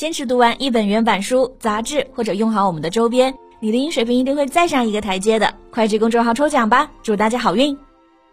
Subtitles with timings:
[0.00, 5.52] 坚持读完一本原版书、杂志，或者用好我们的周边，你的英语水平一定会再上一个台阶的。
[5.70, 7.76] 快去公众号抽奖吧，祝大家好运！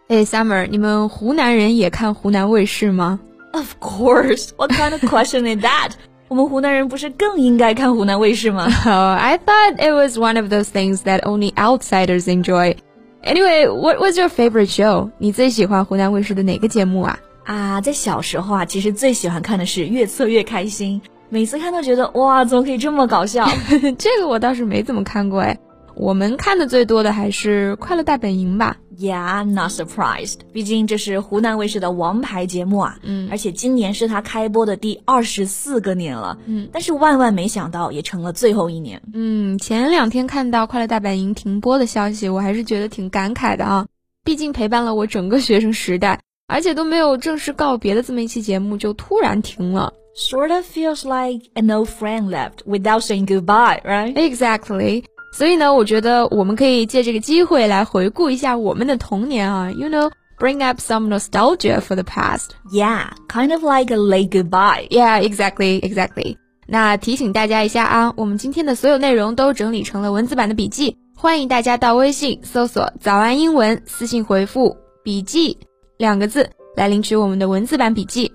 [0.08, 3.20] 哎，Summer，你们湖南人也看湖南卫视吗
[3.52, 4.48] ？Of course.
[4.56, 5.90] What kind of question is that?
[6.28, 12.76] 我们湖南人不是更应该看湖南卫视吗？Oh, I thought it was one of those things that only outsiders enjoy.
[13.22, 15.10] Anyway, what was your favorite show?
[15.18, 17.18] 你最喜欢湖南卫视的哪个节目啊？
[17.44, 20.98] 啊，在小时候啊，其实最喜欢看的是《越策越开心》。
[21.30, 23.46] 每次看都觉得哇，怎么可以这么搞笑？
[23.98, 25.58] 这个我倒是没怎么看过哎。
[25.94, 28.76] 我们看的最多的还是《快乐大本营》吧。
[28.96, 30.38] Yeah, not surprised。
[30.52, 32.98] 毕竟这是湖南卫视的王牌节目啊。
[33.02, 33.28] 嗯。
[33.32, 36.38] 而且今年是它开播的第二十四个年了。
[36.46, 36.68] 嗯。
[36.72, 39.02] 但是万万没想到，也成了最后一年。
[39.12, 39.58] 嗯。
[39.58, 43.86] 前两天看到《快乐大本营》停播的消息，我还是觉得挺感慨的啊。
[44.24, 49.92] 毕竟陪伴了我整个学生时代，而且都没有正式告别的这么一期节目，就突然停了。
[50.16, 54.14] sort of feels like an old friend left without saying goodbye, right?
[54.14, 55.04] Exactly.
[55.32, 60.10] 所以呢，我觉得我们可以借这个机会来回顾一下我们的童年啊，you know。
[60.40, 62.50] Bring up some nostalgia for the past.
[62.70, 64.86] Yeah, kind of like a late goodbye.
[64.88, 66.36] Yeah, exactly, exactly.
[66.68, 75.58] 那提醒大家一下啊，我们今天的所有内容都整理成了文字版的笔记，欢迎大家到微信搜索“早安英文”，私信回复“笔记”
[75.98, 78.32] 两个字来领取我们的文字版笔记。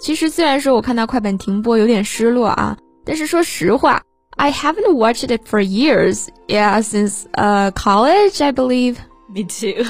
[0.00, 4.02] 其实虽然说我看到快本停播有点失落啊，但是说实话
[4.36, 6.28] ，I haven't watched it for years.
[6.46, 8.96] Yeah, since uh college, I believe.
[9.28, 9.84] Me too.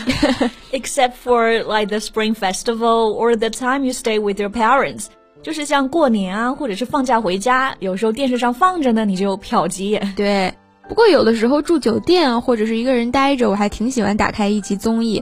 [0.72, 5.06] Except for like the Spring Festival or the time you stay with your parents.
[5.42, 10.14] 就是像过年啊，或者是放假回家，有时候电视上放着呢，你就瞟几眼。
[10.16, 10.54] 对，
[10.88, 15.20] 不过有的时候住酒店或者是一个人待着，我还挺喜欢打开一集综艺。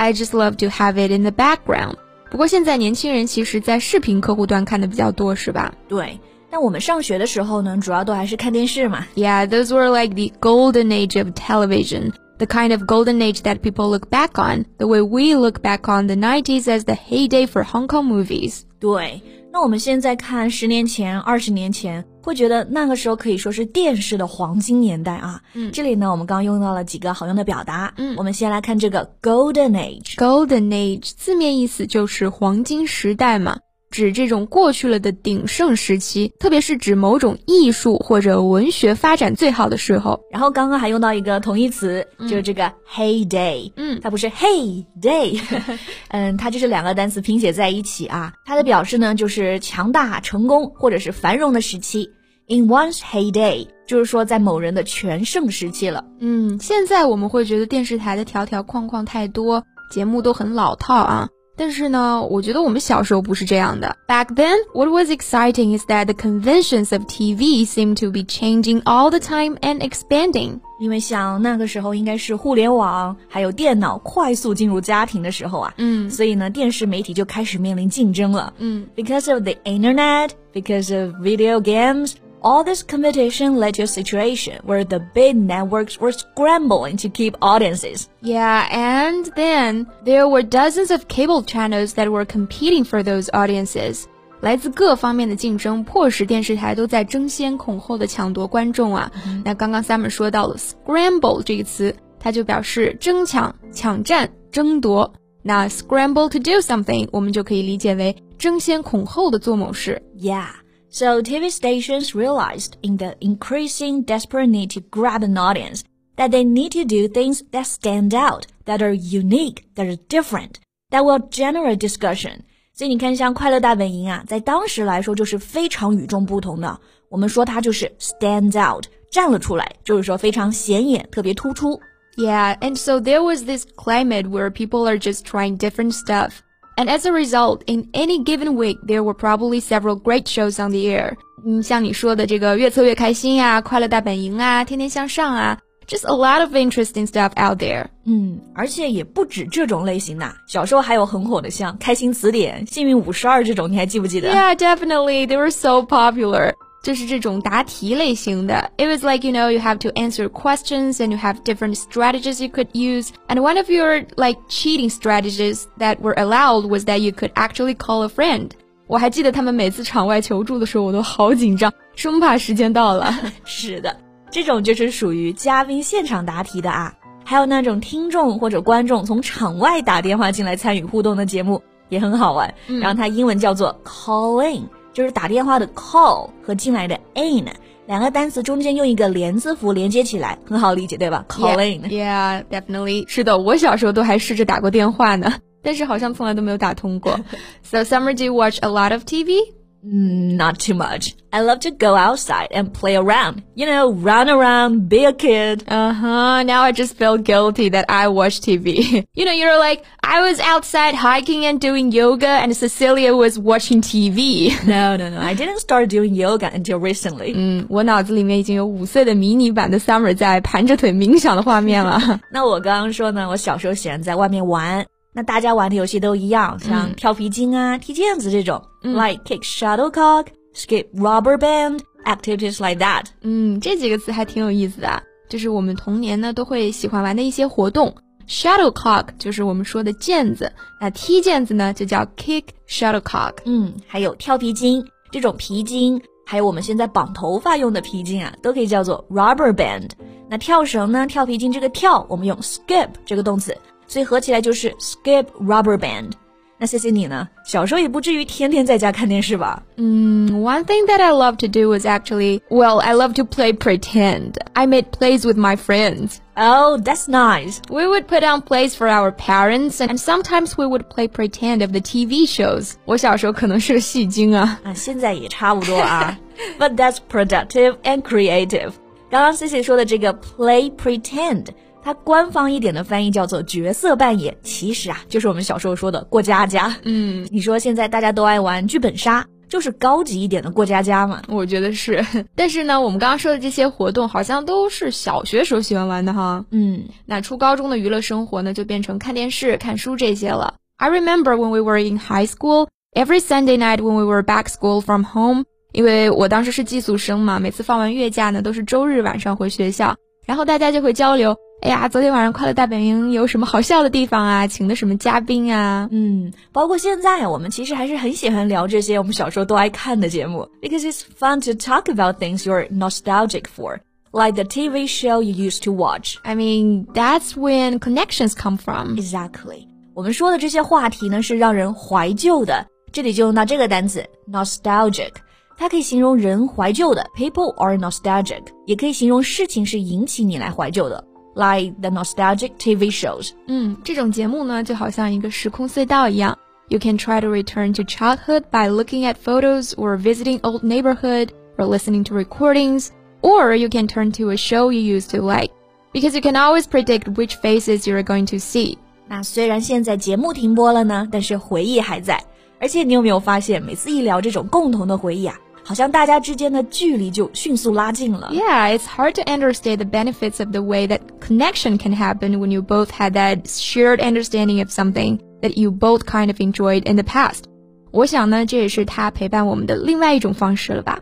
[0.00, 1.96] I just love to have it in the background.
[2.30, 5.72] 不过现在年轻人其实，在视频客户端看的比较多，是吧？
[5.88, 6.18] 对。
[6.50, 9.06] 但我们上学的时候呢，主要都还是看电视嘛。
[9.14, 13.88] Yeah, those were like the golden age of television, the kind of golden age that people
[13.88, 17.62] look back on, the way we look back on the 90s as the heyday for
[17.64, 18.62] Hong Kong movies.
[18.78, 19.20] 对。
[19.52, 25.41] 那我们现在看十年前、二十年前， 会觉得那个时候可以说是电视的黄金年代啊。
[25.53, 27.93] 嗯，这里呢，我们刚刚用到了几个好用的表达。
[27.97, 30.15] 嗯，我们先来看这个 golden age。
[30.15, 33.59] golden age 字面意思就是黄金时代嘛。
[33.91, 40.19] 指这种过去了的鼎盛时期，特别是指某种艺术或者文学发展最好的时候。
[40.31, 43.71] 然后刚刚还用到一个同义词，就是这个 heyday。
[43.75, 45.39] 嗯，它不是 hey day，
[46.09, 48.33] 嗯，它就是两个单词拼写在一起啊。
[48.45, 52.09] 它的表示呢，就是强大、成功或者是繁荣的时期。
[52.47, 56.03] In one's heyday，就是说在某人的全盛时期了。
[56.19, 61.29] 嗯，现在我们会觉得电视台的条条框框太多，节目都很老套啊。
[61.58, 63.96] 但是呢，我觉得我们小时候不是这样的。
[64.06, 69.08] Back then, what was exciting is that the conventions of TV seemed to be changing all
[69.08, 70.60] the time and expanding.
[70.78, 82.12] 因为像那个时候应该是互联网还有电脑快速进入家庭的时候啊，嗯，所以呢，电视媒体就开始面临竞争了，嗯，because of the internet, because of video games.
[82.42, 87.34] All this competition led to a situation where the big networks were scrambling to keep
[87.40, 88.06] audiences.
[88.22, 94.04] Yeah, and then there were dozens of cable channels that were competing for those audiences.
[94.40, 99.10] 来自各方面的竞争，迫使电视台都在争先恐后的抢夺观众啊。
[99.26, 105.14] 嗯、那刚刚 Summer 说到了 “scramble” 这个词，它就表示争抢、抢占、争夺。
[105.42, 110.02] 那 scramble to do something，我们就可以理解为争先恐后的做某事。
[110.16, 110.48] Yeah.
[110.90, 115.82] So TV stations realized in the increasing desperate need to grab an audience
[116.16, 120.54] that they need to do things that stand out, that are unique, that are different,
[120.90, 122.44] that will generate discussion.
[122.72, 126.78] 所以你看，像《快乐大本营》啊，在当时来说就是非常与众不同的。
[127.08, 131.80] 我们说它就是 stand out，站了出来，就是说非常显眼，特别突出。
[132.16, 136.40] Yeah, and so there was this climate where people are just trying different stuff.
[136.76, 140.72] And as a result, in any given week, there were probably several great shows on
[140.72, 141.14] the air.
[141.46, 147.86] 嗯，像你说的这个越策越开心啊，快乐大本营啊，天天向上啊，just a lot of interesting stuff out there.
[148.04, 154.30] 嗯，而且也不止这种类型的，小时候还有很火的像开心词典、幸运五十二这种，你还记不记得？
[154.34, 156.52] Yeah, definitely, they were so popular.
[156.83, 158.71] 就是这种答题类型的。
[158.77, 162.49] It was like you know you have to answer questions and you have different strategies you
[162.49, 163.09] could use.
[163.27, 167.75] And one of your like cheating strategies that were allowed was that you could actually
[167.75, 168.49] call a friend.
[168.87, 173.13] 我还记得他们每次场外求助的时候，我都好紧张，生怕时间到了。
[173.45, 173.95] 是的，
[174.29, 176.93] 这种就是属于嘉宾现场答题的啊。
[177.23, 182.53] 还有那种听众或者观众从场外打电话进来参与互动的节目，也很好玩。
[182.81, 184.67] 然后它英文叫做 call in。
[184.93, 187.45] 就是打电话的 call 和进来的 in
[187.87, 191.89] 两个单词中间用一个连字符连接起来，很好理解，对吧？Call in。
[191.89, 193.05] Yeah, definitely.
[193.07, 197.19] 是的，我小时候都还试着打过电话呢，但是好像从来都没有打通过。
[197.63, 199.39] So, Summer, do you watch a lot of TV?
[199.86, 201.14] Mm, not too much.
[201.32, 203.42] I love to go outside and play around.
[203.54, 205.62] You know, run around, be a kid.
[205.68, 206.42] Uh huh.
[206.42, 209.06] Now I just feel guilty that I watch TV.
[209.14, 213.80] you know, you're like, I was outside hiking and doing yoga and Cecilia was watching
[213.80, 214.50] TV.
[214.66, 215.20] no, no, no.
[215.20, 217.32] I didn't start doing yoga until recently.
[217.36, 222.20] 嗯，我脑子里面已经有五岁的迷你版的 Summer 在盘着腿冥想的画面了。
[222.32, 224.84] 那我刚刚说呢，我小时候喜欢在外面玩。
[225.13, 233.05] 那大家玩的游戏都一样，像跳皮筋啊、踢毽子这种，like kick shuttlecock, skip rubber band, activities like that。
[233.21, 237.95] 嗯，这几个词还挺有意思的，就是我们童年呢都会喜欢玩的一些活动。
[238.27, 243.33] shuttlecock 就是我们说的毽子，那踢毽子呢就叫 kick shuttlecock。
[243.43, 249.89] 嗯，还有跳皮筋这种皮筋，还有我们现在绑头发用的皮筋啊，都可以叫做 rubber band。
[250.29, 253.57] 那跳绳呢，跳皮筋这个跳，我们用 skip 这个动词。
[253.90, 256.12] 所以合起来就是 skip rubber band。
[256.58, 257.28] 那 C C 你呢？
[257.44, 259.62] 小时候也不至于天天在家看电视吧？
[259.76, 264.36] 嗯，One thing that I love to do was actually, well, I love to play pretend.
[264.54, 266.16] I made plays with my friends.
[266.34, 267.58] Oh, that's nice.
[267.68, 271.72] We would put on plays for our parents, and sometimes we would play pretend of
[271.72, 272.72] the TV shows.
[272.86, 274.58] 我小时候可能是个戏精啊。
[274.64, 276.18] 啊，现在也差不多啊。
[276.58, 278.72] But that's productive and creative.
[279.10, 281.48] 刚刚 C C 说的这个 play pretend。
[281.83, 286.77] 它官方一点的翻译叫做角色扮演，其实啊，就是我们小时候说的过家家。
[286.83, 291.21] 嗯，你说现在大家都爱玩剧本杀，就是高级一点的过家家嘛？
[291.27, 292.05] 我觉得是。
[292.35, 296.45] 但是呢，我们刚刚说的这些活动，好像都是小学时候喜欢玩的哈。
[296.51, 300.55] 嗯，那初高中的娱乐生活呢，就变成看电视、看书这些了。
[300.77, 304.81] I remember when we were in high school, every Sunday night when we were back school
[304.81, 309.95] from home，因为我当时是寄宿生嘛，每次放完月假呢，都是周日晚上回学校，
[310.27, 311.35] 然后大家就会交流。
[311.61, 314.47] 哎呀，昨天晚上快乐大本营有什么好笑的地方啊？
[314.47, 315.87] 请的什么嘉宾啊？
[315.91, 323.77] 嗯，包括现在我们其实还是很喜欢聊这些我们小时候都爱看的节目，because it's fun to talk about things you're nostalgic for.
[324.11, 326.15] Like the TV show you used to watch.
[326.23, 328.97] I mean, that's when connections come from.
[328.97, 329.67] Exactly.
[329.93, 332.65] 我们说的这些话题呢，是让人怀旧的。
[332.91, 335.11] 这里就用到这个单词 nostalgic，
[335.57, 341.05] 它可以形容人怀旧的，people are nostalgic，也可以形容事情是引起你来怀旧的。
[341.34, 343.30] like the nostalgic TV shows.
[343.46, 346.36] 嗯，这种节目呢，就好像一个时空隧道一样。
[346.68, 351.66] You can try to return to childhood by looking at photos or visiting old neighborhood or
[351.66, 352.88] listening to recordings,
[353.22, 355.52] or you can turn to a show you used to like,
[355.92, 358.76] because you can always predict which faces you're going to see.
[359.06, 362.20] 那虽然现在节目停播了呢，但是回忆还在。
[362.58, 368.29] 而且你有没有发现，每次一聊这种共同的回忆啊， 好像大家之间的距离就迅速拉近了。
[368.31, 372.61] Yeah, it's hard to understand the benefits of the way that connection can happen when you
[372.61, 377.03] both had that shared understanding of something that you both kind of enjoyed in the
[377.03, 377.43] past.
[377.91, 380.99] 我想呢，这也是他陪伴我们的另外一种方式了吧。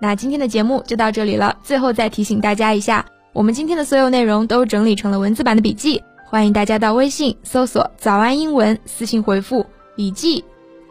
[0.00, 1.56] 那今天的节目就到这里了。
[1.62, 10.44] 最后再提醒大家一下，我们今天的所有内容都整理成了文字版的笔记，欢迎大家到微信搜索“早安英文”，私信回复“笔记”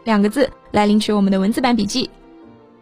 [0.04, 2.08] 两个字来领取我们的文字版笔记。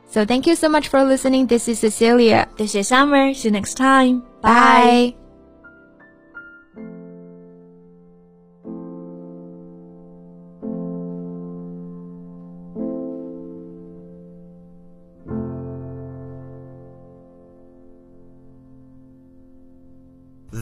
[0.10, 1.48] so thank you so much for listening.
[1.48, 2.48] This is Cecilia.
[2.58, 3.34] This is Summer.
[3.34, 4.24] See you next time.
[4.42, 5.14] Bye.
[5.14, 5.26] Bye.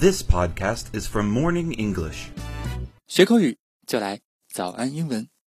[0.03, 2.32] This podcast is from Morning English.
[3.08, 5.34] 学口语就来早安英文。